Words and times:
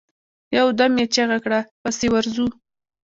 يودم 0.57 0.93
يې 0.99 1.05
چيغه 1.13 1.37
کړه! 1.43 1.59
پسې 1.81 2.07
ورځو. 2.13 2.47